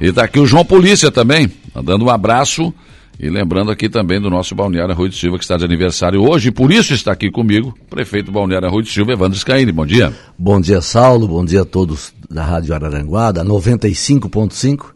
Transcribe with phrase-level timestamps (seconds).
[0.00, 2.72] E tá aqui o João Polícia também, mandando um abraço
[3.18, 6.50] e lembrando aqui também do nosso Balneário Rui de Silva, que está de aniversário hoje,
[6.50, 9.72] e por isso está aqui comigo, prefeito Balneário Rui de Silva, Evandro Scaini.
[9.72, 10.14] Bom dia.
[10.38, 11.26] Bom dia, Saulo.
[11.26, 14.86] Bom dia a todos da Rádio Araranguá, da 95.5.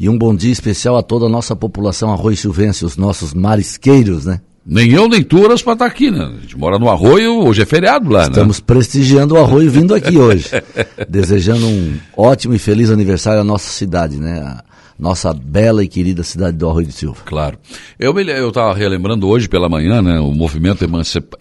[0.00, 4.26] E um bom dia especial a toda a nossa população arroz silvense, os nossos marisqueiros,
[4.26, 4.40] né?
[4.70, 6.22] Nem eu, nem tu para estar aqui, né?
[6.22, 8.32] A gente mora no Arroio, hoje é feriado lá, Estamos né?
[8.32, 10.50] Estamos prestigiando o Arroio vindo aqui hoje.
[11.08, 14.58] desejando um ótimo e feliz aniversário à nossa cidade, né?
[14.98, 17.20] Nossa bela e querida cidade do Arroio de Silva.
[17.24, 17.58] Claro.
[17.98, 18.18] Eu
[18.48, 21.36] estava relembrando hoje pela manhã, né, o movimento emancipa,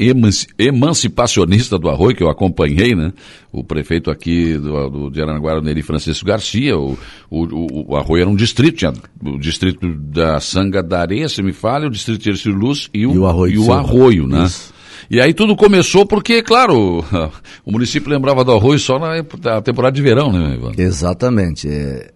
[0.59, 3.11] emancipacionista do Arroio, que eu acompanhei, né,
[3.51, 6.97] o prefeito aqui do, do, de Aranaguara, Neri Francisco Garcia, o,
[7.31, 8.93] o, o, Arroio era um distrito, tinha
[9.25, 13.17] o distrito da Sangadaré, se me falha, o distrito de Ercílio Luz e o, e
[13.17, 14.45] o Arroio, e o Arroio né?
[14.45, 14.77] Isso.
[15.09, 16.99] E aí tudo começou porque, claro,
[17.65, 20.71] o município lembrava do arroio só na temporada de verão, né, Ivan?
[20.77, 21.67] Exatamente.
[21.69, 22.11] É,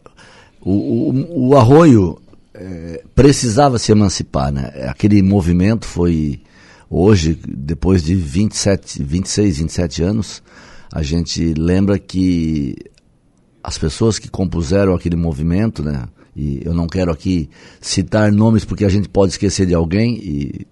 [0.61, 2.21] o, o, o arroio
[2.53, 4.71] é, precisava se emancipar, né?
[4.87, 6.41] Aquele movimento foi
[6.89, 10.43] hoje, depois de 27, 26, 27 anos,
[10.91, 12.75] a gente lembra que
[13.63, 16.03] as pessoas que compuseram aquele movimento, né?
[16.35, 17.49] E eu não quero aqui
[17.79, 20.67] citar nomes porque a gente pode esquecer de alguém e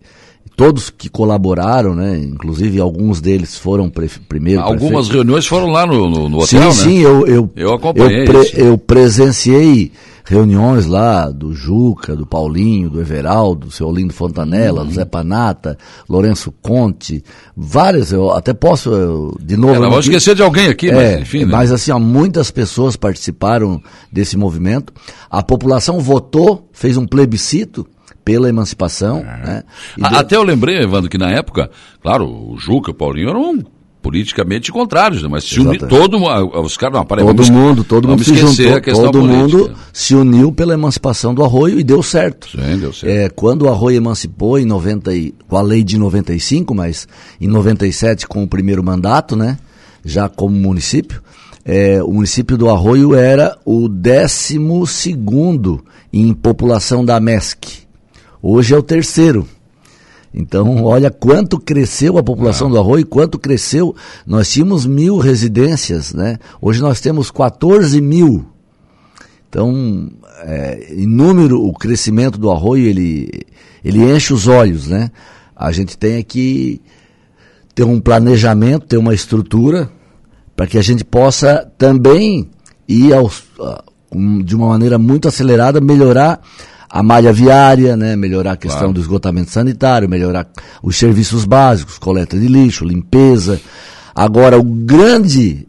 [0.60, 2.18] todos que colaboraram, né?
[2.18, 4.60] Inclusive alguns deles foram pre primeiro.
[4.60, 5.14] Algumas prefeito.
[5.14, 6.72] reuniões foram lá no, no, no hotel, sim, né?
[6.72, 8.24] Sim, eu, eu, eu acompanhei.
[8.24, 9.90] Eu, pre eu, presenciei
[10.26, 14.88] reuniões lá do Juca, do Paulinho, do Everaldo, do seu Olindo Fontanella, uhum.
[14.88, 15.78] do Zé Panata,
[16.10, 17.24] Lourenço Conte,
[17.56, 19.76] várias, eu até posso, eu, de novo...
[19.76, 21.46] É, não vou esquecer de alguém aqui, é, mas enfim...
[21.46, 21.52] Né?
[21.52, 24.94] Mas assim, ó, muitas pessoas participaram desse movimento,
[25.32, 27.88] a população votou, fez um plebiscito,
[28.30, 29.18] pela emancipação.
[29.18, 29.48] É.
[29.48, 29.64] Né?
[30.04, 33.66] Até eu lembrei, Evandro, que na época, claro, o Juca, o Paulinho eram
[34.04, 35.28] politicamente contrários, né?
[35.28, 36.18] mas se uniu todo
[36.64, 40.74] os caras não todo vamos, mundo todo mundo se juntou todo mundo se uniu pela
[40.74, 44.64] emancipação do Arroio e deu certo Sim, deu certo é, quando o Arroio emancipou em
[44.64, 47.10] 90 e, com a lei de 95 mas
[47.42, 49.58] em 97 com o primeiro mandato né
[50.06, 51.22] já como município
[51.66, 57.89] é, o município do Arroio era o décimo segundo em população da MESC
[58.42, 59.48] Hoje é o terceiro.
[60.34, 62.72] Então, olha quanto cresceu a população ah.
[62.72, 63.96] do Arroio, quanto cresceu.
[64.26, 66.38] Nós tínhamos mil residências, né?
[66.62, 68.46] Hoje nós temos 14 mil.
[69.50, 70.12] Então,
[70.42, 73.30] é, em número, o crescimento do Arroio, ele,
[73.84, 75.10] ele enche os olhos, né?
[75.56, 76.80] A gente tem que
[77.74, 79.92] ter um planejamento, ter uma estrutura,
[80.56, 82.50] para que a gente possa também
[82.88, 83.44] ir aos,
[84.44, 86.42] de uma maneira muito acelerada, melhorar
[86.90, 88.94] a malha viária, né, melhorar a questão claro.
[88.94, 90.48] do esgotamento sanitário, melhorar
[90.82, 93.62] os serviços básicos, coleta de lixo, limpeza.
[94.16, 95.68] Agora, o grande,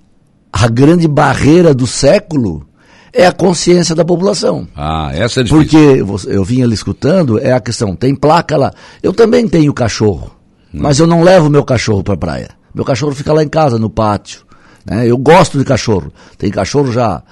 [0.52, 2.66] a grande barreira do século
[3.12, 4.66] é a consciência da população.
[4.74, 6.06] Ah, essa é difícil.
[6.06, 8.72] Porque eu vinha ali escutando, é a questão, tem placa lá.
[9.02, 10.30] Eu também tenho cachorro,
[10.72, 10.78] hum.
[10.80, 12.48] mas eu não levo meu cachorro para a praia.
[12.74, 14.42] Meu cachorro fica lá em casa, no pátio.
[14.86, 15.06] Né?
[15.06, 16.12] Eu gosto de cachorro.
[16.38, 17.22] Tem cachorro já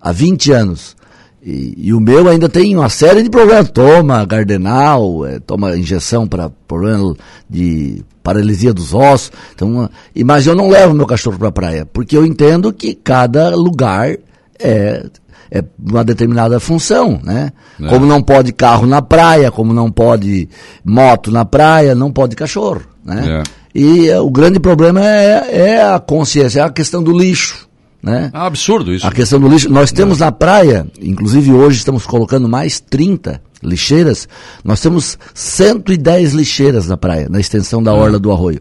[0.00, 0.96] há 20 anos.
[1.42, 3.70] E, e, o meu ainda tem uma série de problemas.
[3.70, 7.14] Toma gardenal, é, toma injeção para problema
[7.48, 9.30] de paralisia dos ossos.
[9.54, 12.94] Então, e, mas eu não levo meu cachorro para a praia, porque eu entendo que
[12.94, 14.16] cada lugar
[14.58, 15.06] é,
[15.50, 17.52] é uma determinada função, né?
[17.80, 17.88] É.
[17.88, 20.48] Como não pode carro na praia, como não pode
[20.84, 23.42] moto na praia, não pode cachorro, né?
[23.42, 23.56] É.
[23.78, 27.68] E o grande problema é, é a consciência, é a questão do lixo.
[28.06, 28.30] Né?
[28.32, 29.04] É um absurdo isso.
[29.04, 29.68] A questão do lixo.
[29.68, 34.28] Nós temos na praia, inclusive hoje estamos colocando mais 30 lixeiras.
[34.64, 38.60] Nós temos 110 lixeiras na praia, na extensão da orla do arroio.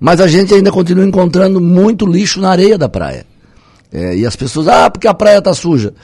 [0.00, 3.24] Mas a gente ainda continua encontrando muito lixo na areia da praia.
[3.92, 5.94] É, e as pessoas, ah, porque a praia está suja.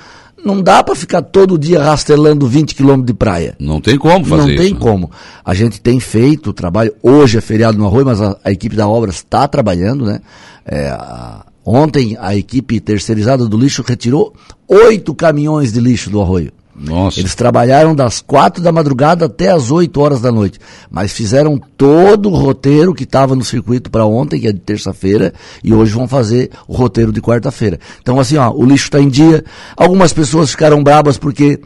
[0.44, 3.56] Não dá para ficar todo dia rastelando 20 quilômetros de praia.
[3.59, 4.62] Não tem como fazer Não isso.
[4.62, 5.11] Não tem como.
[5.44, 6.94] A gente tem feito o trabalho.
[7.03, 10.21] Hoje é feriado no Arroio, mas a, a equipe da obra está trabalhando, né?
[10.65, 14.34] É, a, Ontem a equipe terceirizada do lixo retirou
[14.69, 16.53] oito caminhões de lixo do arroio.
[16.75, 17.20] Nossa.
[17.20, 20.59] Eles trabalharam das quatro da madrugada até as oito horas da noite,
[20.91, 25.35] mas fizeram todo o roteiro que estava no circuito para ontem, que é de terça-feira,
[25.62, 27.79] e hoje vão fazer o roteiro de quarta-feira.
[28.00, 29.44] Então assim, ó, o lixo está em dia.
[29.76, 31.61] Algumas pessoas ficaram brabas porque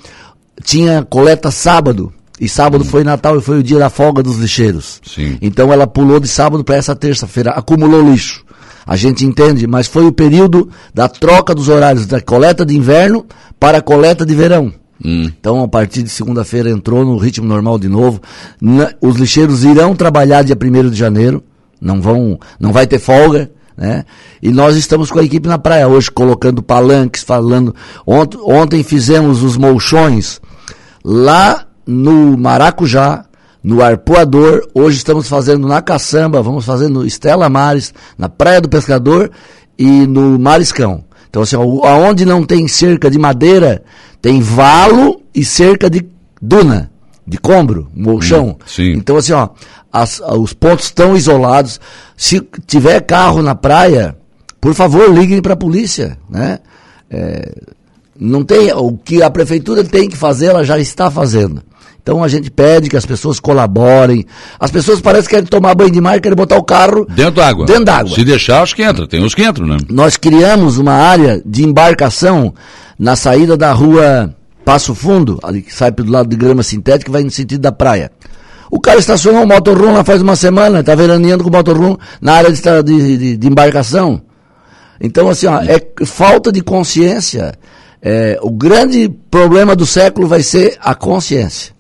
[0.62, 2.12] tinha coleta sábado.
[2.38, 2.87] E sábado hum.
[2.87, 5.00] foi Natal e foi o dia da folga dos lixeiros.
[5.02, 5.38] Sim.
[5.40, 8.44] Então ela pulou de sábado para essa terça-feira, acumulou lixo.
[8.86, 13.26] A gente entende, mas foi o período da troca dos horários da coleta de inverno
[13.58, 14.72] para a coleta de verão.
[15.04, 15.24] Hum.
[15.24, 18.20] Então, a partir de segunda-feira entrou no ritmo normal de novo.
[19.00, 21.42] os lixeiros irão trabalhar dia 1 de janeiro,
[21.80, 24.04] não vão, não vai ter folga, né?
[24.40, 27.74] E nós estamos com a equipe na praia hoje, colocando palanques, falando.
[28.06, 30.40] Ont ontem fizemos os molchões
[31.04, 33.25] lá no Maracujá,
[33.66, 38.68] no Arpoador, hoje estamos fazendo na Caçamba, vamos fazer no Estela Mares, na Praia do
[38.68, 39.28] Pescador
[39.76, 41.02] e no Mariscão.
[41.28, 43.82] Então, assim, aonde não tem cerca de madeira,
[44.22, 46.06] tem valo e cerca de
[46.40, 46.92] duna,
[47.26, 48.50] de combro, molchão.
[48.50, 48.56] Hum,
[48.94, 49.48] então, assim, ó,
[49.92, 51.80] as, os pontos estão isolados.
[52.16, 54.16] Se tiver carro na praia,
[54.60, 56.60] por favor, liguem para a polícia, né?
[57.10, 57.52] É,
[58.16, 61.64] não tem, o que a prefeitura tem que fazer, ela já está fazendo.
[62.06, 64.25] Então a gente pede que as pessoas colaborem.
[64.61, 67.67] As pessoas parecem que querem tomar banho de mar, querem botar o carro dentro d'água.
[67.67, 68.14] Dentro d'água.
[68.14, 69.08] Se deixar, acho que entra.
[69.08, 69.76] Tem uns que entram, né?
[69.91, 72.55] Nós criamos uma área de embarcação
[72.97, 74.32] na saída da rua
[74.64, 78.12] Passo Fundo, ali que sai do lado de grama sintética, vai no sentido da praia.
[78.70, 82.35] O cara estacionou o motorhome lá faz uma semana, está veraneando com o motorhome na
[82.35, 84.23] área de, de, de, embarcação.
[85.00, 87.53] Então, assim, ó, é falta de consciência.
[88.00, 91.75] É, o grande problema do século vai ser a consciência.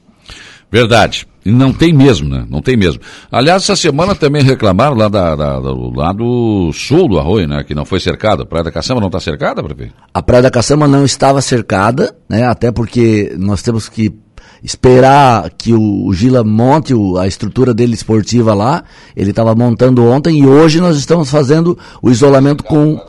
[0.70, 1.26] Verdade.
[1.44, 2.44] Não tem mesmo, né?
[2.50, 3.00] Não tem mesmo.
[3.30, 7.62] Aliás, essa semana também reclamaram lá da, da, do lado sul do Arroio, né?
[7.62, 8.42] Que não foi cercada.
[8.42, 9.94] A Praia da Caçamba não está cercada, prefeito?
[10.12, 12.44] A Praia da Caçamba não estava cercada, né?
[12.44, 14.12] Até porque nós temos que
[14.60, 18.82] esperar que o, o Gila monte o, a estrutura dele esportiva lá.
[19.14, 23.00] Ele estava montando ontem e hoje nós estamos fazendo o isolamento com,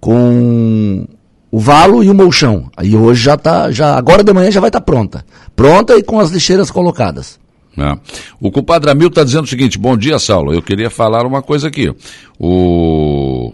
[0.00, 1.06] com
[1.54, 2.68] o valo e o molchão.
[2.76, 5.24] Aí hoje já está, já, agora de manhã já vai estar tá pronta.
[5.54, 7.38] Pronta e com as lixeiras colocadas.
[7.78, 7.96] É.
[8.40, 10.52] O compadre Amil está dizendo o seguinte: bom dia, Saulo.
[10.52, 11.94] Eu queria falar uma coisa aqui.
[12.40, 13.52] O.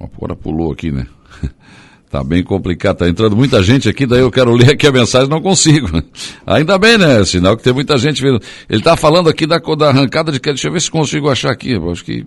[0.00, 1.06] Agora pulou aqui, né?
[2.10, 5.30] Tá bem complicado, tá entrando muita gente aqui, daí eu quero ler aqui a mensagem
[5.30, 5.88] não consigo.
[6.46, 7.24] Ainda bem, né?
[7.24, 8.38] Sinal que tem muita gente vendo.
[8.68, 10.38] Ele tá falando aqui da, da arrancada de.
[10.38, 11.74] Deixa eu ver se consigo achar aqui.
[11.90, 12.26] Acho que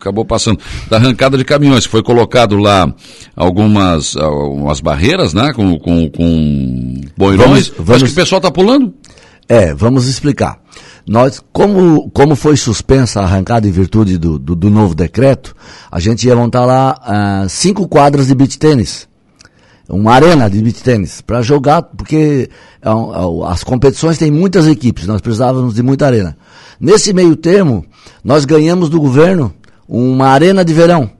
[0.00, 0.58] acabou passando.
[0.88, 1.84] Da arrancada de caminhões.
[1.84, 2.92] Foi colocado lá
[3.36, 5.52] algumas, algumas barreiras, né?
[5.52, 7.68] Com, com, com boirões.
[7.68, 7.90] Vamos, vamos...
[7.90, 8.94] Acho que o pessoal tá pulando.
[9.48, 10.60] É, vamos explicar.
[11.06, 15.56] Nós, como, como foi suspensa a arrancada em virtude do, do, do novo decreto,
[15.90, 19.08] a gente ia montar lá uh, cinco quadras de beach tênis.
[19.88, 22.48] Uma arena de beach tênis para jogar, porque
[22.84, 26.36] uh, as competições têm muitas equipes, nós precisávamos de muita arena.
[26.78, 27.84] Nesse meio termo,
[28.22, 29.52] nós ganhamos do governo
[29.90, 31.10] uma arena de verão.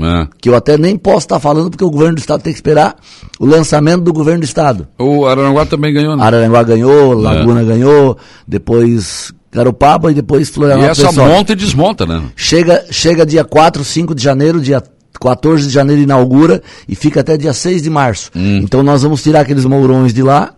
[0.00, 0.26] É.
[0.40, 2.96] Que eu até nem posso estar falando porque o governo do estado tem que esperar
[3.38, 4.88] o lançamento do governo do estado.
[4.98, 6.24] O Araranguá também ganhou, né?
[6.24, 7.16] Araranguá ganhou, é.
[7.16, 7.64] Laguna é.
[7.64, 8.16] ganhou,
[8.48, 10.98] depois Garopaba e depois Florianópolis.
[10.98, 11.28] E essa pessoal.
[11.28, 12.22] monta e desmonta, né?
[12.36, 14.82] Chega, chega dia 4, 5 de janeiro, dia
[15.20, 18.30] 14 de janeiro inaugura e fica até dia 6 de março.
[18.34, 18.60] Hum.
[18.62, 20.54] Então nós vamos tirar aqueles mourões de lá.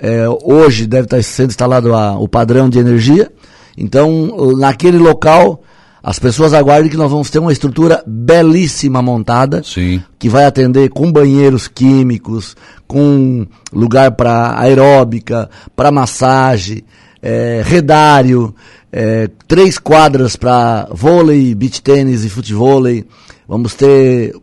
[0.00, 3.30] É, hoje deve estar sendo instalado a, o padrão de energia.
[3.76, 5.62] Então, naquele local,
[6.02, 10.02] as pessoas aguardem que nós vamos ter uma estrutura belíssima montada, Sim.
[10.18, 12.56] que vai atender com banheiros químicos,
[12.86, 16.84] com lugar para aeróbica, para massagem,
[17.20, 18.54] é, redário,
[18.92, 23.04] é, três quadras para vôlei, beach tênis e futevôlei.
[23.46, 24.34] Vamos ter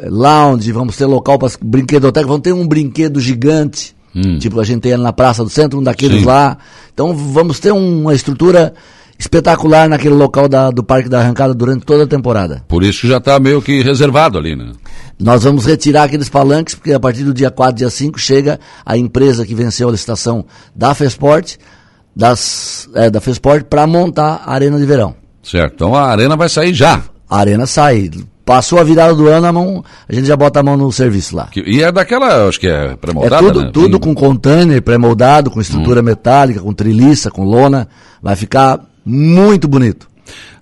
[0.00, 4.38] é, lounge, vamos ter local para brinquedoteca, vamos ter um brinquedo gigante, hum.
[4.38, 6.26] tipo a gente tem na Praça do Centro, um daqueles Sim.
[6.26, 6.58] lá.
[6.92, 8.74] Então vamos ter uma estrutura
[9.22, 12.64] espetacular naquele local da, do Parque da Arrancada durante toda a temporada.
[12.66, 14.72] Por isso já está meio que reservado ali, né?
[15.18, 18.96] Nós vamos retirar aqueles palanques, porque a partir do dia 4, dia 5, chega a
[18.96, 21.56] empresa que venceu a licitação da Fesport,
[22.14, 25.14] das, é, da Fesport, para montar a Arena de Verão.
[25.40, 27.00] Certo, então a Arena vai sair já.
[27.30, 28.10] A Arena sai.
[28.44, 31.36] Passou a virada do ano, a, mão, a gente já bota a mão no serviço
[31.36, 31.48] lá.
[31.54, 33.70] e é daquela, acho que é pré-moldada, É tudo, né?
[33.72, 36.04] tudo com container pré-moldado, com estrutura hum.
[36.04, 37.86] metálica, com treliça, com lona.
[38.20, 40.08] Vai ficar muito bonito.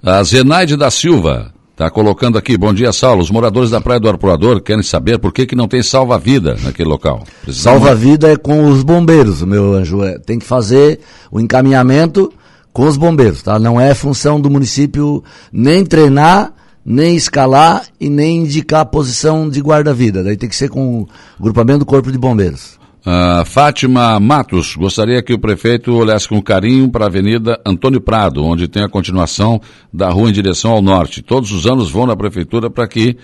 [0.02, 4.08] A Zenaide da Silva está colocando aqui, bom dia Saulo, os moradores da Praia do
[4.08, 7.24] Arpoador querem saber por que, que não tem salva-vida naquele local.
[7.50, 12.32] Salva-vida é com os bombeiros, meu anjo, é, tem que fazer o encaminhamento
[12.72, 13.58] com os bombeiros, tá?
[13.58, 16.52] Não é função do município nem treinar,
[16.84, 21.08] nem escalar e nem indicar a posição de guarda-vida, daí tem que ser com o
[21.38, 22.79] grupamento do Corpo de Bombeiros.
[23.00, 28.44] Uh, Fátima Matos, gostaria que o prefeito olhasse com carinho para a Avenida Antônio Prado,
[28.44, 29.60] onde tem a continuação
[29.92, 31.22] da rua em direção ao norte.
[31.22, 33.16] Todos os anos vão na prefeitura para que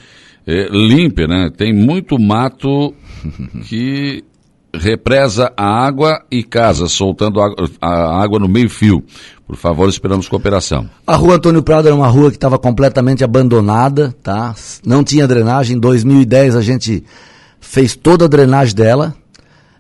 [0.47, 1.51] eh, limpe, né?
[1.55, 2.95] Tem muito mato
[3.69, 4.25] que
[4.73, 9.05] represa a água e casa, soltando a, a água no meio fio.
[9.47, 10.89] Por favor, esperamos cooperação.
[11.07, 14.55] A rua Antônio Prado era uma rua que estava completamente abandonada, tá?
[14.85, 15.77] Não tinha drenagem.
[15.77, 17.05] Em 2010 a gente
[17.61, 19.15] fez toda a drenagem dela,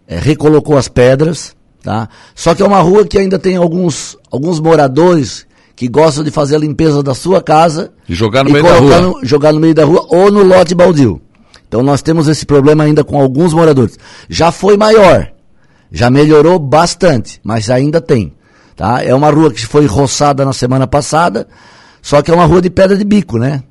[0.08, 2.08] é, recolocou as pedras, tá?
[2.34, 6.56] Só que é uma rua que ainda tem alguns, alguns moradores que gostam de fazer
[6.56, 9.00] a limpeza da sua casa E jogar no e meio da rua.
[9.00, 11.20] no- jogar no meio da rua ou no lote baldio.
[11.68, 13.98] Então nós temos esse problema ainda com alguns moradores.
[14.28, 15.30] Já foi maior,
[15.92, 18.32] já melhorou bastante, mas ainda tem.
[18.74, 19.02] Tá?
[19.02, 21.46] É uma rua que foi roçada na semana passada,
[22.00, 23.62] só que é uma rua de pedra de bico, né?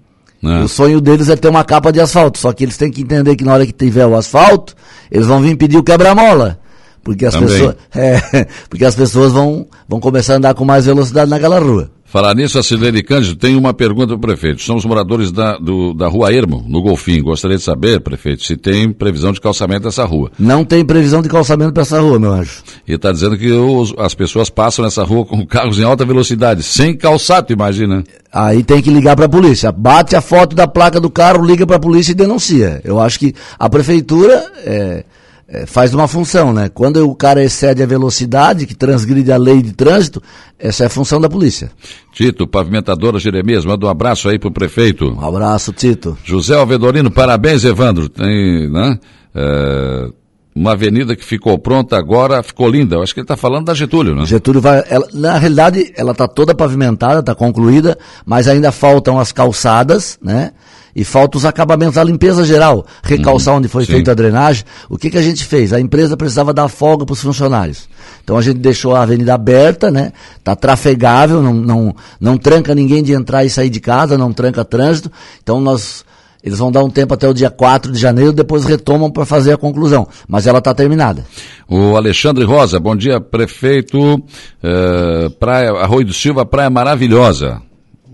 [0.42, 0.63] Né?
[0.63, 3.36] O sonho deles é ter uma capa de asfalto, só que eles têm que entender
[3.36, 4.75] que na hora que tiver o asfalto,
[5.12, 6.60] eles vão vir pedir o quebra-mola.
[7.04, 7.50] Porque as Também.
[7.50, 11.92] pessoas, é, porque as pessoas vão, vão começar a andar com mais velocidade naquela rua.
[12.15, 14.62] Falar nisso, a Silene Cândido tem uma pergunta para o prefeito.
[14.62, 17.22] Somos moradores da, do- da rua Ermo, no Golfinho.
[17.25, 20.31] Gostaria de saber, prefeito, se tem previsão de calçamento dessa rua.
[20.39, 22.63] Não tem previsão de calçamento para essa rua, meu anjo.
[22.88, 26.63] E está dizendo que os- as pessoas passam nessa rua com carros em alta velocidade,
[26.63, 28.01] sem calçado, imagina.
[28.31, 29.69] Aí tem que ligar para a polícia.
[29.74, 32.79] Bate a foto da placa do carro, liga para a polícia e denuncia.
[32.86, 35.03] Eu acho que a prefeitura é,
[35.48, 36.70] é, faz uma função, né?
[36.70, 40.22] Quando o cara excede a velocidade, que transgride a lei de trânsito,
[40.58, 41.72] essa é a função da polícia.
[42.12, 45.06] Tito, pavimentadora Jeremias, manda um abraço aí pro prefeito.
[45.14, 46.18] Um abraço, Tito.
[46.24, 48.10] José Alvedorino, parabéns, Evandro.
[48.10, 48.98] Tem, né?
[49.36, 50.10] é,
[50.56, 52.96] uma avenida que ficou pronta agora, ficou linda.
[52.96, 54.25] Eu acho que ele está falando da Getúlio, né?
[54.25, 54.84] Getúlio vai.
[54.90, 60.52] ela- na realidade, ela está toda pavimentada, está concluída, mas ainda faltam as calçadas, né?
[60.96, 64.64] E faltam os acabamentos, a limpeza geral, recalçar onde foi feita a drenagem.
[64.90, 65.74] O que, que a gente fez?
[65.74, 67.90] A empresa precisava dar folga para os funcionários.
[68.24, 70.14] Então a gente deixou a avenida aberta, né?
[70.42, 74.64] Tá trafegável, não, não, não tranca ninguém de entrar e sair de casa, não tranca
[74.64, 75.12] trânsito.
[75.44, 76.06] Então nós.
[76.42, 79.54] Eles vão dar um tempo até o dia 4 de janeiro, depois retomam para fazer
[79.54, 80.08] a conclusão.
[80.28, 81.25] Mas ela está terminada.
[81.68, 84.24] O Alexandre Rosa, bom dia, prefeito.
[84.62, 87.60] é, praia, Arroio do Silva, praia maravilhosa.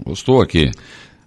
[0.06, 0.72] Gostou aqui.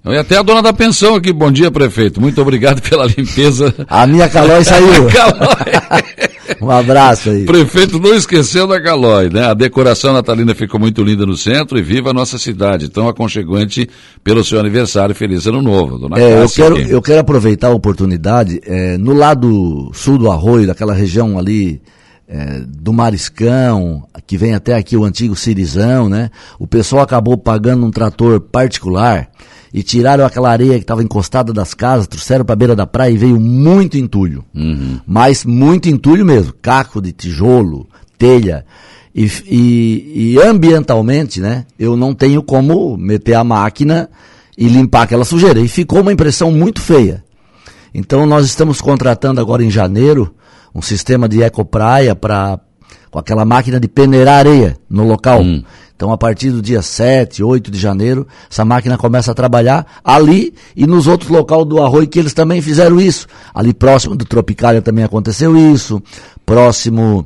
[0.06, 2.20] E até a dona da pensão aqui, bom dia, prefeito.
[2.20, 3.74] Muito obrigado pela limpeza.
[3.88, 5.06] A minha Calói saiu.
[5.06, 6.02] Calói.
[6.60, 7.46] Um abraço aí.
[7.46, 9.46] Prefeito não esqueceu da Calói, né?
[9.46, 13.88] A decoração natalina ficou muito linda no centro e viva a nossa cidade, tão aconchegante
[14.22, 15.14] pelo seu aniversário.
[15.14, 16.90] Feliz ano novo, dona É, eu Cássia quero, aqui.
[16.90, 21.80] eu quero aproveitar a oportunidade, é, no lado sul do Arroio, daquela região ali
[22.28, 26.30] é, do Mariscão, que vem até aqui o antigo Cirizão, né?
[26.58, 29.28] O pessoal acabou pagando um trator particular
[29.72, 33.10] e tiraram aquela areia que estava encostada das casas, trouxeram para a beira da praia
[33.12, 34.44] e veio muito entulho.
[35.06, 38.64] Mas muito entulho mesmo, caco de tijolo, telha.
[39.14, 44.08] E, e- e ambientalmente, né, eu não tenho como meter a máquina
[44.56, 45.60] e limpar aquela sujeira.
[45.60, 47.22] E ficou uma impressão muito feia.
[47.92, 50.34] Então nós estamos contratando agora em janeiro
[50.74, 52.58] um sistema de ecopraia para
[53.10, 55.40] com aquela máquina de peneirar areia no local.
[55.94, 60.52] Então a partir do dia 7, 8 de janeiro, essa máquina começa a trabalhar ali
[60.74, 63.28] e nos outros locais do Arroio que eles também fizeram isso.
[63.54, 66.02] Ali próximo do Tropicália também aconteceu isso.
[66.44, 67.24] Próximo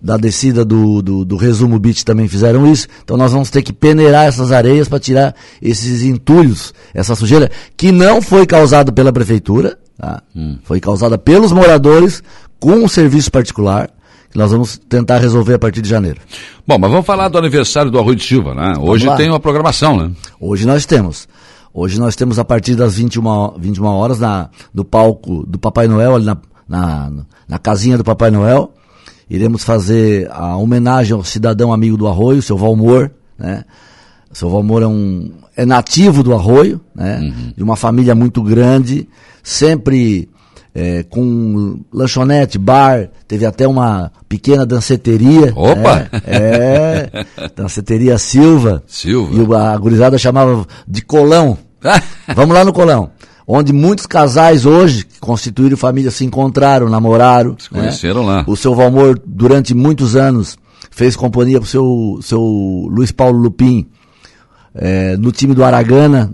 [0.00, 2.86] da descida do, do, do Resumo Beach também fizeram isso.
[3.02, 7.90] Então nós vamos ter que peneirar essas areias para tirar esses entulhos, essa sujeira, que
[7.90, 10.22] não foi causada pela prefeitura, tá?
[10.64, 12.22] foi causada pelos moradores
[12.62, 13.90] com um serviço particular,
[14.30, 16.20] que nós vamos tentar resolver a partir de janeiro.
[16.64, 18.74] Bom, mas vamos falar do aniversário do Arroio de Silva, né?
[18.80, 20.12] Hoje tem uma programação, né?
[20.40, 21.26] Hoje nós temos.
[21.74, 25.88] Hoje nós temos a partir das 21, ho- 21 horas na, no palco do Papai
[25.88, 26.36] Noel, ali na,
[26.68, 27.10] na,
[27.48, 28.72] na casinha do Papai Noel.
[29.28, 33.64] Iremos fazer a homenagem ao cidadão amigo do Arroio, seu Valmor, né?
[34.30, 37.34] O seu Valmor é um é nativo do Arroio, né?
[37.56, 39.08] De uma família muito grande,
[39.42, 40.28] sempre
[40.74, 45.52] é, com lanchonete, bar, teve até uma pequena danceteria.
[45.54, 45.96] Opa!
[45.96, 46.10] né?
[46.26, 48.82] É, danceteria Silva.
[48.86, 49.34] Silva.
[49.34, 51.58] E a gurizada chamava de colão.
[52.34, 53.10] Vamos lá no colão.
[53.46, 57.56] Onde muitos casais hoje, que constituíram família, se encontraram, namoraram.
[57.58, 58.44] Se conheceram lá.
[58.46, 60.56] O seu Valmor, durante muitos anos,
[60.90, 63.86] fez companhia pro seu, seu Luiz Paulo Lupin,
[64.74, 66.30] eh, no time do Aragana,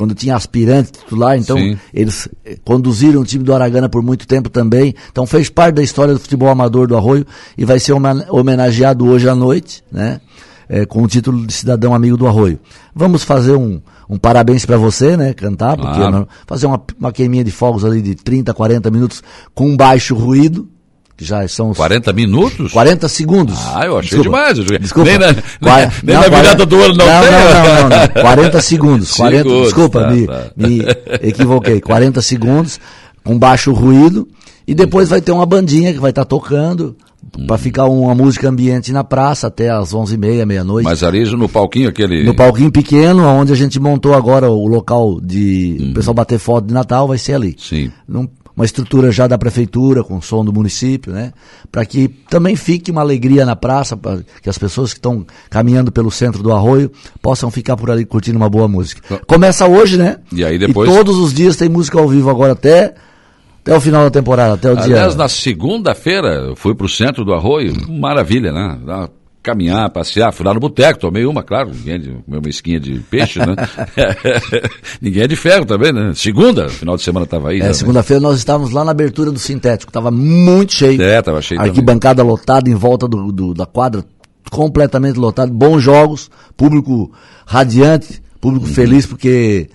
[0.00, 1.76] quando tinha aspirante titular, então Sim.
[1.92, 4.94] eles eh, conduziram o time do Aragana por muito tempo também.
[5.12, 7.26] Então fez parte da história do futebol amador do Arroio
[7.58, 10.22] e vai ser homen- homenageado hoje à noite, né?
[10.70, 12.58] eh, com o título de cidadão amigo do Arroio.
[12.94, 13.78] Vamos fazer um,
[14.08, 15.34] um parabéns para você, né?
[15.34, 16.26] Cantar, porque Claro.
[16.46, 19.22] fazer uma, uma queiminha de fogos ali de 30, 40 minutos
[19.54, 20.66] com um baixo ruído,
[21.20, 22.72] que já são os 40 minutos?
[22.72, 23.54] 40 segundos.
[23.74, 24.58] Ah, eu achei demais.
[24.58, 25.10] Eu- Desculpa.
[25.10, 27.30] Nem na- Qua- nem- nem na virada do ano não não, tem.
[27.30, 28.22] Não, não, não, não.
[28.22, 29.12] 40 segundos.
[29.12, 30.42] 40, Segundos, desculpa, tá, me, tá.
[30.56, 30.82] me
[31.28, 31.80] equivoquei.
[31.80, 32.80] 40 segundos,
[33.22, 34.26] com baixo ruído.
[34.66, 36.96] E depois vai ter uma bandinha que vai estar tocando
[37.46, 40.84] para ficar uma música ambiente na praça até às 11h30, meia-noite.
[40.84, 42.24] Mas ali no palquinho aquele...
[42.24, 46.66] No palquinho pequeno, onde a gente montou agora o local de o pessoal bater foto
[46.66, 47.54] de Natal, vai ser ali.
[47.58, 47.90] Sim.
[48.08, 48.28] Num-
[48.60, 51.32] uma estrutura já da prefeitura, com som do município, né?
[51.72, 55.90] Para que também fique uma alegria na praça, para que as pessoas que estão caminhando
[55.90, 59.18] pelo centro do arroio possam ficar por ali curtindo uma boa música.
[59.26, 60.18] Começa hoje, né?
[60.30, 60.90] E aí depois.
[60.90, 62.94] E todos os dias tem música ao vivo agora até.
[63.62, 64.96] Até o final da temporada, até o Aliás, dia.
[64.96, 68.78] Aliás, na segunda-feira, eu fui pro centro do Arroio, maravilha, né?
[69.42, 73.00] Caminhar, passear, fui lá no boteco, tomei uma, claro, ninguém é de, uma esquinha de
[73.10, 73.54] peixe, né?
[75.00, 76.12] ninguém é de ferro também, né?
[76.14, 77.60] Segunda, final de semana tava aí.
[77.60, 81.00] É, segunda-feira nós estávamos lá na abertura do sintético, tava muito cheio.
[81.00, 82.30] É, tava cheio Arquibancada também.
[82.30, 84.04] lotada em volta do, do, da quadra,
[84.50, 87.10] completamente lotado, bons jogos, público
[87.46, 88.72] radiante, público uhum.
[88.72, 89.68] feliz porque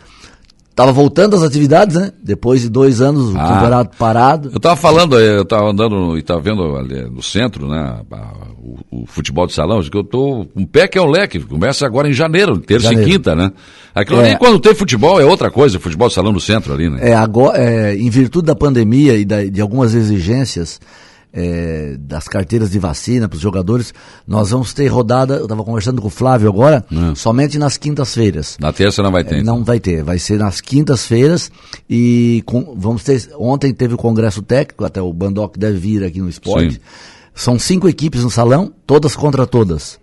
[0.75, 2.12] Tava voltando às atividades, né?
[2.22, 4.51] Depois de dois anos o ah, campeonato parado.
[4.53, 8.01] Eu tava falando, eu tava andando e tava vendo ali no centro, né?
[8.62, 11.86] O, o, futebol de salão, que eu tô um pé que é o leque, começa
[11.86, 13.10] agora em janeiro, terça janeiro.
[13.10, 13.53] e quinta, né?
[13.94, 14.32] Aquilo é.
[14.32, 17.10] ali quando tem futebol é outra coisa, futebol de salão no centro ali, né?
[17.10, 20.82] É, agora, é, em virtude da pandemia e da, de algumas exigências,
[21.36, 23.94] é, das carteiras de vacina para os jogadores,
[24.25, 27.13] nós vamos ter rodada, eu estava conversando com o Flávio agora, hum.
[27.13, 28.56] somente nas quintas-feiras.
[28.58, 29.39] Na terça não vai ter?
[29.39, 31.51] É, não vai ter, vai ser nas quintas-feiras
[31.89, 36.22] e com, vamos ter, ontem teve o congresso técnico, até o Bandoc deve vir aqui
[36.22, 36.80] no esporte, Sim.
[37.34, 40.00] são cinco equipes no salão, todas contra todas.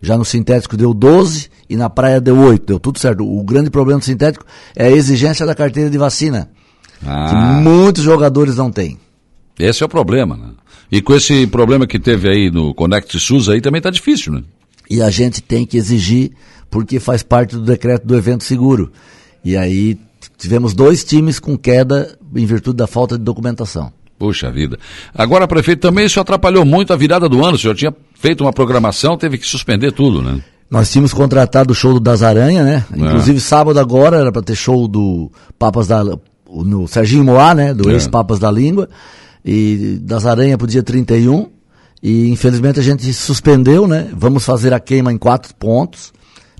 [0.00, 3.24] Já no sintético deu 12 e na praia deu 8, deu tudo certo.
[3.24, 6.50] O grande problema do sintético é a exigência da carteira de vacina,
[7.06, 7.26] ah.
[7.28, 8.98] que muitos jogadores não têm.
[9.68, 10.48] Esse é o problema, né?
[10.90, 14.42] E com esse problema que teve aí no Connect SUS aí também está difícil, né?
[14.90, 16.32] E a gente tem que exigir,
[16.70, 18.92] porque faz parte do decreto do evento seguro.
[19.44, 19.96] E aí
[20.36, 23.92] tivemos dois times com queda em virtude da falta de documentação.
[24.18, 24.78] Puxa vida.
[25.14, 27.56] Agora, prefeito, também isso atrapalhou muito a virada do ano.
[27.56, 30.42] O senhor tinha feito uma programação, teve que suspender tudo, né?
[30.70, 32.84] Nós tínhamos contratado o show do Das Aranha, né?
[32.92, 32.96] É.
[32.98, 36.04] Inclusive, sábado agora era para ter show do Papas da.
[36.50, 37.72] no Serginho Moá, né?
[37.72, 37.94] Do é.
[37.94, 38.88] ex-Papas da Língua
[39.44, 41.48] e das aranhas para o dia 31.
[42.02, 44.10] E infelizmente a gente suspendeu, né?
[44.12, 46.12] Vamos fazer a queima em quatro pontos: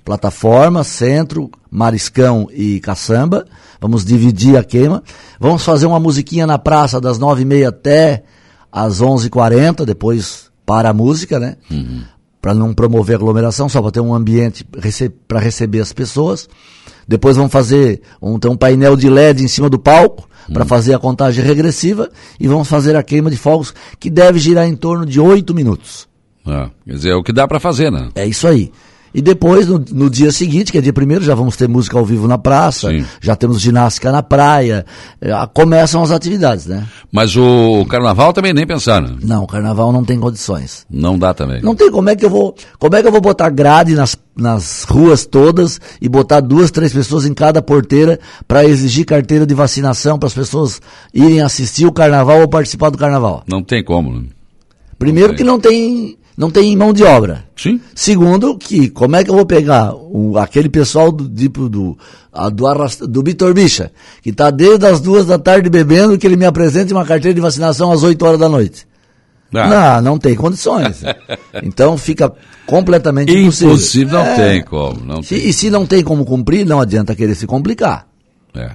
[0.05, 3.45] plataforma, centro, mariscão e caçamba.
[3.81, 5.03] Vamos dividir a queima.
[5.39, 8.23] Vamos fazer uma musiquinha na praça das nove e meia até
[8.71, 11.57] às onze e quarenta, depois para a música, né?
[11.69, 12.03] Uhum.
[12.43, 16.49] Para não promover aglomeração, só para ter um ambiente rece para receber as pessoas.
[17.07, 18.01] Depois vamos fazer,
[18.41, 22.45] ter um painel de LED em cima do palco para fazer a contagem regressiva e
[22.45, 26.05] vamos fazer a queima de fogos que deve girar em torno de oito minutos.
[26.45, 28.09] Ah, quer dizer, é o que dá para fazer, né?
[28.13, 28.73] É isso aí.
[29.13, 32.05] E depois, no, no, dia seguinte, que é dia primeiro, já vamos ter música ao
[32.05, 33.05] vivo na praça, Sim.
[33.21, 34.85] já temos ginástica na praia,
[35.21, 36.85] já começam as atividades, né?
[37.11, 39.15] Mas o carnaval também nem pensar, né?
[39.21, 40.85] Não, o carnaval não tem condições.
[40.89, 41.61] Não dá também.
[41.61, 44.17] Não tem, como é que eu vou, como é que eu vou botar grade nas,
[44.35, 49.53] nas ruas todas e botar duas, três pessoas em cada porteira para exigir carteira de
[49.53, 50.81] vacinação para as pessoas
[51.13, 53.43] irem assistir o carnaval ou participar do carnaval?
[53.47, 54.23] Não tem como, né?
[54.97, 57.45] Primeiro não que não tem não tem mão de obra.
[57.55, 57.79] Sim.
[57.93, 61.97] Segundo, que como é que eu vou pegar o, aquele pessoal do tipo do,
[62.31, 63.91] a, do, arrasta, do Vitor Bicha,
[64.21, 67.41] que está desde as duas da tarde bebendo, que ele me apresente uma carteira de
[67.41, 68.87] vacinação às 8 horas da noite.
[69.53, 70.01] Ah.
[70.01, 71.03] Não, não tem condições.
[71.61, 72.33] então fica
[72.65, 73.73] completamente impossível.
[73.73, 74.35] Impossível, não é.
[74.35, 74.99] tem como.
[75.05, 75.47] Não se, tem.
[75.47, 78.07] E se não tem como cumprir, não adianta querer se complicar.
[78.55, 78.71] É.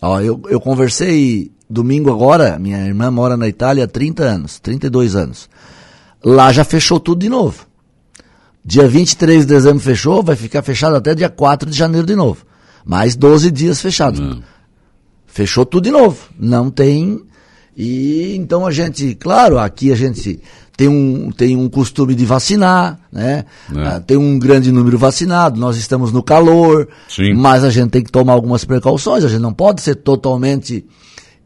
[0.00, 5.14] Ó, eu, eu conversei domingo agora, minha irmã mora na Itália há 30 anos, 32
[5.14, 5.48] anos.
[6.24, 7.66] Lá já fechou tudo de novo.
[8.64, 12.44] Dia 23 de dezembro fechou, vai ficar fechado até dia 4 de janeiro de novo.
[12.84, 14.20] Mais 12 dias fechado.
[14.20, 14.42] Hum.
[15.26, 16.18] Fechou tudo de novo.
[16.38, 17.22] Não tem.
[17.76, 20.40] E então a gente, claro, aqui a gente
[20.76, 23.44] tem um, tem um costume de vacinar, né?
[23.74, 23.82] É.
[23.82, 27.34] Ah, tem um grande número vacinado, nós estamos no calor, Sim.
[27.34, 30.84] mas a gente tem que tomar algumas precauções, a gente não pode ser totalmente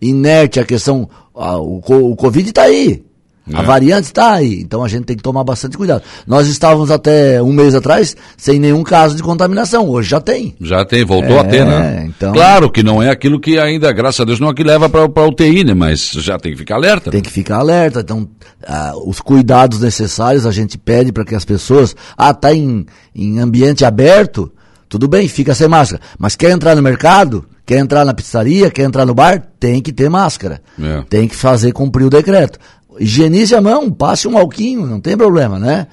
[0.00, 1.08] inerte à questão.
[1.34, 3.04] Ah, o, o Covid está aí.
[3.52, 3.64] A é.
[3.64, 6.02] variante está aí, então a gente tem que tomar bastante cuidado.
[6.26, 10.54] Nós estávamos até um mês atrás sem nenhum caso de contaminação, hoje já tem.
[10.60, 12.04] Já tem, voltou é, a ter, né?
[12.08, 12.32] Então...
[12.32, 15.02] Claro que não é aquilo que ainda, graças a Deus, não é que leva para
[15.02, 15.74] a UTI, né?
[15.74, 17.10] Mas já tem que ficar alerta.
[17.10, 18.28] Tem que ficar alerta, então
[18.66, 23.38] ah, os cuidados necessários a gente pede para que as pessoas, ah, tá em, em
[23.38, 24.52] ambiente aberto,
[24.88, 26.02] tudo bem, fica sem máscara.
[26.18, 29.92] Mas quer entrar no mercado, quer entrar na pizzaria, quer entrar no bar, tem que
[29.92, 30.60] ter máscara.
[30.80, 31.04] É.
[31.08, 32.58] Tem que fazer cumprir o decreto
[33.00, 35.86] higienize a mão, passe um alquinho, não tem problema, né?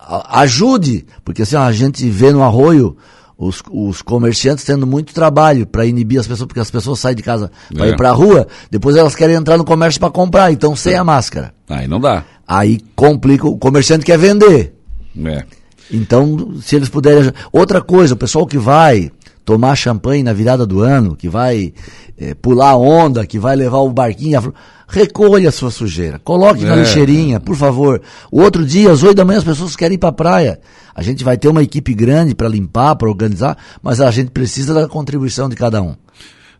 [0.00, 2.96] Ajude, porque assim, a gente vê no arroio
[3.38, 7.22] os, os comerciantes tendo muito trabalho para inibir as pessoas, porque as pessoas saem de
[7.22, 7.90] casa para é.
[7.90, 10.96] ir para a rua, depois elas querem entrar no comércio para comprar, então sem é.
[10.96, 11.52] a máscara.
[11.68, 12.24] Aí não dá.
[12.48, 14.74] Aí complica, o comerciante quer vender.
[15.24, 15.44] É.
[15.90, 17.32] Então, se eles puderem.
[17.52, 19.10] Outra coisa, o pessoal que vai
[19.46, 21.72] tomar champanhe na virada do ano, que vai
[22.18, 24.52] é, pular onda, que vai levar o barquinho.
[24.88, 26.68] Recolha a sua sujeira, coloque é.
[26.68, 28.02] na lixeirinha, por favor.
[28.30, 30.60] O outro dia, às oito da manhã, as pessoas querem ir para a praia.
[30.94, 34.74] A gente vai ter uma equipe grande para limpar, para organizar, mas a gente precisa
[34.74, 35.94] da contribuição de cada um.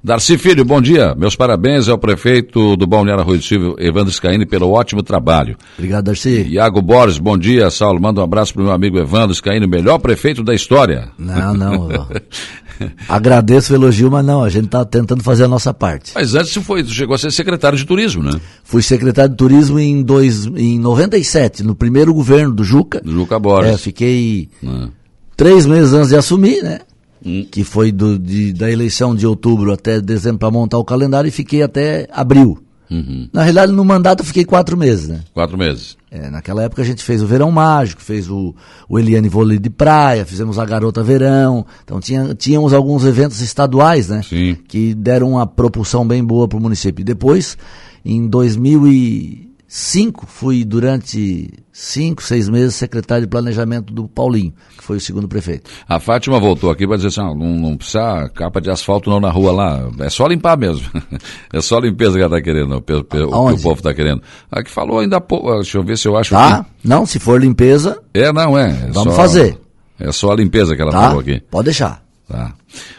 [0.06, 1.16] Darcy Filho, bom dia.
[1.16, 5.56] Meus parabéns ao prefeito do Balneário Arroio do Silva, Evandro Scaini, pelo ótimo trabalho.
[5.76, 6.46] Obrigado, Darcy.
[6.48, 7.68] Iago Borges, bom dia.
[7.70, 11.08] Saulo, manda um abraço para o meu amigo Evandro Scaini, o melhor prefeito da história.
[11.18, 11.88] Não, não.
[13.08, 16.12] Agradeço o elogio, mas não, a gente está tentando fazer a nossa parte.
[16.14, 18.40] Mas antes você foi, chegou a ser secretário de turismo, né?
[18.62, 23.00] Fui secretário de turismo em, dois, em 97, no primeiro governo do Juca.
[23.00, 23.74] Do Juca Borges.
[23.74, 24.88] É, fiquei é.
[25.36, 26.78] três meses antes de assumir, né?
[27.26, 27.44] Hum.
[27.50, 31.32] Que foi do, de, da eleição de outubro até dezembro para montar o calendário e
[31.32, 32.62] fiquei até abril.
[32.88, 33.28] Uhum.
[33.32, 35.20] Na realidade, no mandato eu fiquei quatro meses, né?
[35.34, 35.96] Quatro meses.
[36.08, 38.54] É, naquela época a gente fez o Verão Mágico, fez o,
[38.88, 41.66] o Eliane Vôlei de Praia, fizemos a Garota Verão.
[41.82, 44.22] Então tinha, tínhamos alguns eventos estaduais, né?
[44.22, 44.56] Sim.
[44.68, 47.02] Que deram uma propulsão bem boa para o município.
[47.02, 47.58] E depois,
[48.04, 54.84] em 2000 e Cinco, fui durante cinco, seis meses secretário de planejamento do Paulinho, que
[54.84, 55.68] foi o segundo prefeito.
[55.88, 59.18] A Fátima voltou aqui para dizer assim, ah, não, não, precisa capa de asfalto não
[59.18, 60.88] na rua lá, é só limpar mesmo.
[61.52, 64.22] é só limpeza que ela está querendo, o, que o povo está querendo.
[64.50, 66.70] A que falou ainda há pouco, deixa eu ver se eu acho Tá, aqui.
[66.84, 68.00] não, se for limpeza...
[68.14, 68.70] É, não, é.
[68.70, 69.58] é vamos só, fazer.
[69.98, 71.42] É só a limpeza que ela tá, falou aqui.
[71.50, 72.05] pode deixar.
[72.28, 72.54] Tá.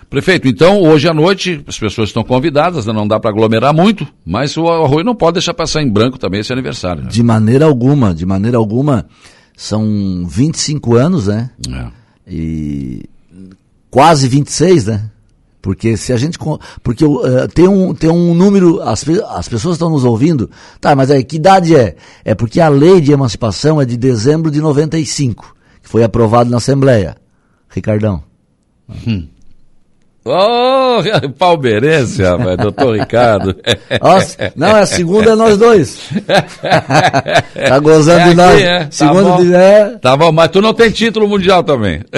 [0.09, 2.93] Prefeito, então hoje à noite as pessoas estão convidadas, né?
[2.93, 6.39] não dá para aglomerar muito, mas o Arroio não pode deixar passar em branco também
[6.39, 7.03] esse aniversário.
[7.03, 7.09] Né?
[7.09, 9.05] De maneira alguma, de maneira alguma.
[9.55, 11.49] São 25 anos, né?
[11.69, 11.87] É.
[12.27, 13.09] E
[13.89, 15.09] quase 26, né?
[15.61, 16.37] Porque se a gente.
[16.81, 18.81] Porque uh, tem, um, tem um número.
[18.81, 20.49] As, as pessoas estão nos ouvindo.
[20.79, 21.95] Tá, mas aí que idade é?
[22.23, 26.57] É porque a lei de emancipação é de dezembro de 95, que foi aprovado na
[26.57, 27.17] Assembleia.
[27.67, 28.26] Ricardão.
[29.07, 29.27] Hum.
[30.29, 30.99] Oh,
[31.39, 33.55] palmeirense, rapaz, doutor Ricardo.
[34.01, 36.09] Nossa, não, a segunda é nós dois.
[37.69, 38.61] tá gozando é de nós.
[38.61, 38.79] É.
[38.79, 39.37] Tá segunda.
[39.37, 39.55] De...
[39.55, 39.89] É.
[40.01, 42.01] Tá bom, mas tu não tem título mundial também.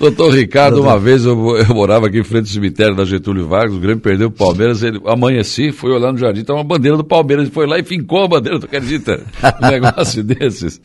[0.00, 0.90] Doutor Ricardo, doutor.
[0.90, 4.00] uma vez eu, eu, morava aqui em frente ao cemitério da Getúlio Vargas, o Grêmio
[4.00, 7.54] perdeu o Palmeiras, ele amanheci, foi olhar no jardim, tá uma bandeira do Palmeiras, ele
[7.54, 9.20] foi lá e fincou a bandeira, tu acredita?
[9.62, 10.80] Um negócio desses.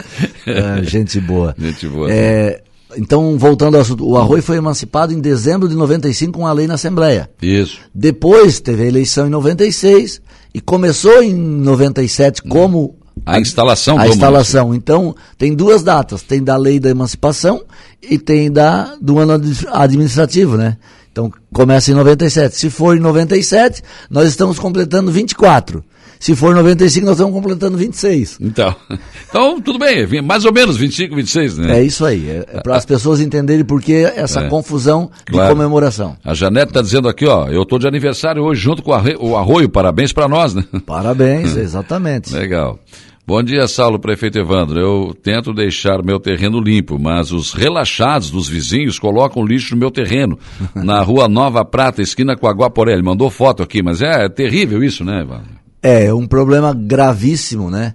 [0.45, 1.55] É, gente boa.
[1.57, 2.11] Gente boa.
[2.11, 2.61] É,
[2.97, 6.67] então, voltando ao assunto, o Arroio foi emancipado em dezembro de 95 com a lei
[6.67, 7.29] na Assembleia.
[7.41, 7.79] Isso.
[7.93, 10.21] Depois teve a eleição em 96
[10.53, 13.97] e começou em 97 como a instalação.
[13.97, 14.67] A instalação.
[14.67, 14.83] Município.
[14.83, 16.21] Então, tem duas datas.
[16.21, 17.63] Tem da lei da emancipação
[18.01, 19.33] e tem da do ano
[19.71, 20.77] administrativo, né?
[21.11, 22.55] Então, começa em 97.
[22.55, 25.83] Se for em 97, nós estamos completando 24.
[26.19, 28.37] Se for 95, nós estamos completando 26.
[28.41, 28.75] Então,
[29.29, 31.79] então tudo bem, mais ou menos 25, 26, né?
[31.79, 35.49] É isso aí, é, é para as pessoas entenderem por que essa é, confusão claro.
[35.49, 36.15] de comemoração.
[36.23, 39.69] A Janete está dizendo aqui, ó, eu estou de aniversário hoje junto com o Arroio,
[39.69, 40.63] parabéns para nós, né?
[40.85, 42.33] Parabéns, exatamente.
[42.33, 42.79] Legal.
[43.27, 44.79] Bom dia, Saulo, prefeito Evandro.
[44.79, 49.89] Eu tento deixar meu terreno limpo, mas os relaxados dos vizinhos colocam lixo no meu
[49.89, 50.37] terreno,
[50.75, 53.01] na rua Nova Prata, esquina com a Guaporé.
[53.01, 55.64] mandou foto aqui, mas é, é terrível isso, né, Evandro?
[55.85, 57.93] É, um problema gravíssimo, né?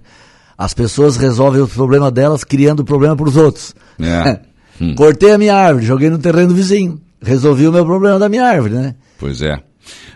[0.57, 3.75] As pessoas resolvem o problema delas criando problema para os outros.
[3.99, 4.39] É.
[4.79, 4.95] hum.
[4.95, 7.01] Cortei a minha árvore, joguei no terreno vizinho.
[7.21, 8.95] Resolvi o meu problema da minha árvore, né?
[9.19, 9.59] Pois é.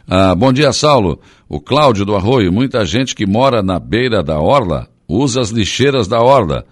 [0.07, 1.19] Ah, bom dia, Saulo.
[1.49, 6.07] O Cláudio do Arroio, muita gente que mora na beira da orla usa as lixeiras
[6.07, 6.63] da orla.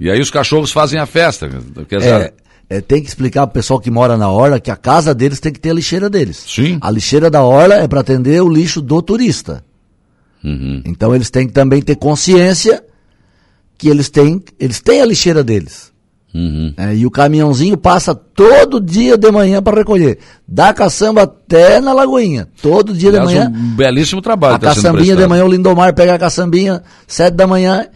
[0.00, 1.50] E aí os cachorros fazem a festa.
[1.86, 2.34] Quer dizer,
[2.70, 5.14] é, é, tem que explicar para o pessoal que mora na orla que a casa
[5.14, 6.42] deles tem que ter a lixeira deles.
[6.46, 6.78] Sim.
[6.80, 9.62] A lixeira da orla é para atender o lixo do turista.
[10.42, 10.82] Uhum.
[10.84, 12.82] Então eles têm que também ter consciência
[13.76, 15.92] que eles têm, eles têm a lixeira deles.
[16.34, 16.74] Uhum.
[16.76, 20.18] É, e o caminhãozinho passa todo dia de manhã para recolher.
[20.46, 22.48] Da caçamba até na lagoinha.
[22.60, 23.52] Todo dia Aliás, de manhã.
[23.54, 24.56] Um belíssimo trabalho.
[24.56, 27.86] A tá caçambinha de manhã, o Lindomar pega a caçambinha, sete da manhã,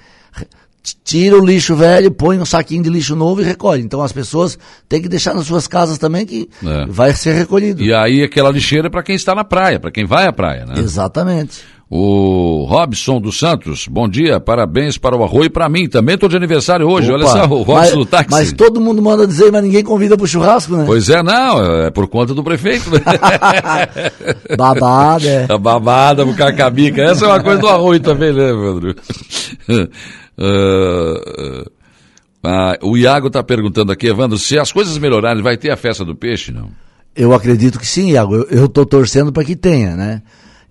[1.04, 3.82] tira o lixo velho, põe um saquinho de lixo novo e recolhe.
[3.82, 6.86] Então as pessoas têm que deixar nas suas casas também que é.
[6.88, 7.82] vai ser recolhido.
[7.82, 10.64] E aí aquela lixeira é para quem está na praia, para quem vai à praia,
[10.64, 10.74] né?
[10.78, 11.60] Exatamente.
[11.94, 15.86] O Robson dos Santos, bom dia, parabéns para o Arroio e para mim.
[15.86, 18.30] Também estou de aniversário hoje, Opa, olha só, o Robson mas, do táxi.
[18.30, 20.84] Mas todo mundo manda dizer, mas ninguém convida para o churrasco, né?
[20.86, 22.90] Pois é, não, é por conta do prefeito.
[22.90, 22.98] Né?
[24.56, 25.44] babada, é.
[25.52, 27.02] A babada, o cacabica.
[27.02, 28.96] Essa é uma coisa do Arroio também, né, Evandro?
[29.68, 29.82] uh,
[32.42, 36.06] uh, o Iago está perguntando aqui, Evandro, se as coisas melhorarem, vai ter a festa
[36.06, 36.70] do peixe, não?
[37.14, 38.46] Eu acredito que sim, Iago.
[38.50, 40.22] Eu estou torcendo para que tenha, né?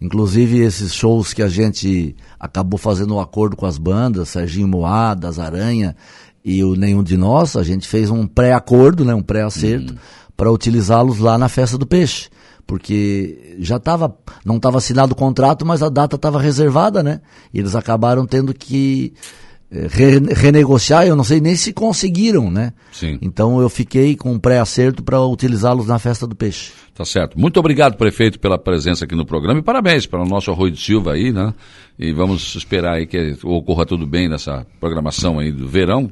[0.02, 5.14] Inclusive esses shows que a gente acabou fazendo um acordo com as bandas, Serginho Moá,
[5.14, 5.96] das Aranha
[6.44, 10.00] e o Nenhum de Nós, a gente fez um pré-acordo, né, um pré-acerto, uhum.
[10.36, 12.30] para utilizá-los lá na festa do peixe.
[12.66, 17.20] Porque já estava, não estava assinado o contrato, mas a data estava reservada, né?
[17.54, 19.14] E eles acabaram tendo que
[19.72, 22.74] re, renegociar, eu não sei nem se conseguiram, né?
[22.92, 23.18] Sim.
[23.22, 26.72] Então eu fiquei com um pré-acerto para utilizá-los na festa do peixe.
[26.94, 27.40] Tá certo.
[27.40, 30.82] Muito obrigado, prefeito, pela presença aqui no programa e parabéns para o nosso Arroio de
[30.82, 31.54] Silva aí, né?
[31.98, 36.12] E vamos esperar aí que ocorra tudo bem nessa programação aí do verão,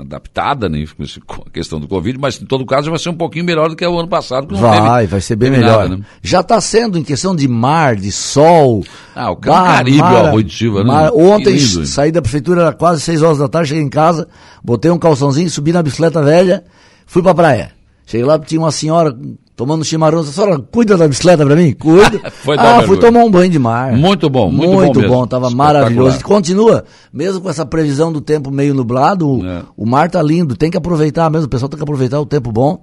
[0.00, 0.84] adaptada, né,
[1.26, 3.76] com a questão do Covid, mas em todo caso vai ser um pouquinho melhor do
[3.76, 4.56] que o ano passado.
[4.56, 5.88] vai, vai ser bem melhor.
[5.88, 6.04] Nada, né?
[6.22, 8.84] Já está sendo em questão de mar, de sol.
[9.14, 10.82] Ah, o Caribe, mar, o Arroio de né?
[10.84, 14.28] Mar, ontem saí da prefeitura, era quase 6 horas da tarde, cheguei em casa,
[14.62, 16.64] botei um calçãozinho, subi na bicicleta velha,
[17.06, 17.72] fui pra praia.
[18.06, 19.16] Cheguei lá, tinha uma senhora
[19.56, 20.20] tomando chimarrão.
[20.20, 21.72] A senhora cuida da bicicleta pra mim?
[21.72, 22.30] Cuida.
[22.44, 23.92] Foi ah, fui tomar um banho de mar.
[23.92, 25.08] Muito bom, muito, muito bom.
[25.08, 26.22] bom tava maravilhoso.
[26.22, 29.62] Continua, mesmo com essa previsão do tempo meio nublado, é.
[29.76, 30.54] o mar tá lindo.
[30.54, 32.82] Tem que aproveitar mesmo, o pessoal tem que aproveitar o tempo bom.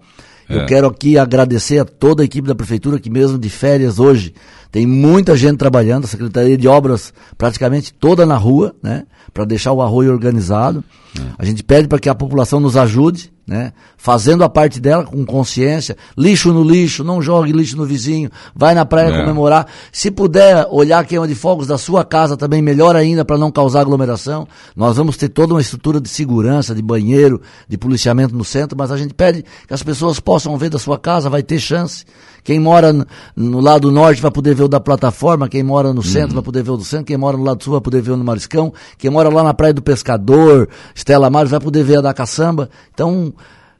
[0.50, 0.58] É.
[0.58, 4.34] Eu quero aqui agradecer a toda a equipe da prefeitura que mesmo de férias hoje
[4.72, 9.72] tem muita gente trabalhando, a Secretaria de Obras praticamente toda na rua, né, para deixar
[9.72, 10.84] o arroio organizado.
[11.18, 11.22] É.
[11.38, 13.73] A gente pede para que a população nos ajude, né?
[13.97, 18.73] Fazendo a parte dela com consciência, lixo no lixo, não jogue lixo no vizinho, vai
[18.73, 19.19] na praia é.
[19.19, 19.67] comemorar.
[19.91, 23.82] Se puder olhar queima de fogos da sua casa também, melhor ainda para não causar
[23.82, 24.47] aglomeração.
[24.75, 28.91] Nós vamos ter toda uma estrutura de segurança, de banheiro, de policiamento no centro, mas
[28.91, 32.06] a gente pede que as pessoas possam ver da sua casa, vai ter chance.
[32.43, 32.93] Quem mora
[33.36, 36.36] no lado norte vai poder ver o da plataforma, quem mora no centro uhum.
[36.36, 38.17] vai poder ver o do centro, quem mora no lado sul vai poder ver o
[38.17, 42.01] no Mariscão, quem mora lá na Praia do Pescador, Estela Mares, vai poder ver a
[42.01, 42.69] da Caçamba.
[42.93, 43.33] Então,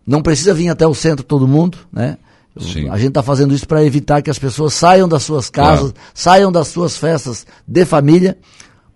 [0.06, 2.18] não precisa vir até o centro todo mundo, né?
[2.60, 2.88] Sim.
[2.90, 6.08] A gente está fazendo isso para evitar que as pessoas saiam das suas casas, claro.
[6.14, 8.38] saiam das suas festas de família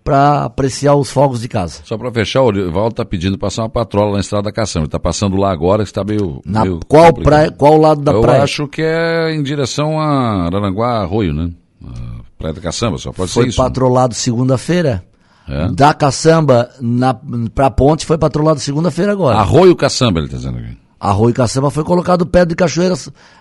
[0.04, 1.80] para apreciar os fogos de casa.
[1.84, 4.84] Só para fechar, o Rivaldo está pedindo passar uma patrola na estrada da Caçamba.
[4.84, 6.40] Ele está passando lá agora, que está meio.
[6.46, 8.38] Na meio qual, praia, qual lado da Eu praia?
[8.38, 11.50] Eu acho que é em direção a Araranguá Arroio, né?
[11.84, 13.56] A praia da Caçamba, só pode foi ser isso.
[13.56, 15.04] Foi patrolado segunda-feira.
[15.46, 15.68] É?
[15.72, 16.70] Da Caçamba
[17.54, 19.38] para a ponte foi patrolado segunda-feira agora.
[19.38, 20.76] Arroio Caçamba, ele está dizendo aqui.
[21.00, 22.94] Arroio Caçamba foi colocado pedra de cachoeira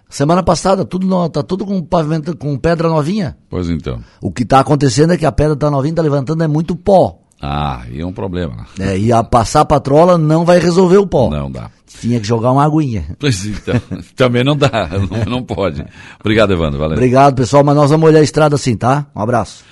[0.10, 3.36] semana passada, tudo no, tá tudo com pavimento com pedra novinha.
[3.50, 4.00] Pois então.
[4.22, 7.20] O que está acontecendo é que a pedra está novinha, está levantando é muito pó.
[7.42, 8.66] Ah, e é um problema.
[8.80, 11.30] É, e a passar a patrola não vai resolver o pó.
[11.30, 11.70] Não dá.
[12.00, 13.16] Tinha que jogar uma aguinha.
[13.20, 13.80] Pois então,
[14.16, 15.84] também não dá, não, não pode.
[16.20, 16.96] Obrigado, Evandro, valeu.
[16.96, 19.08] Obrigado, pessoal, mas nós vamos olhar a estrada assim, tá?
[19.16, 19.64] Um abraço.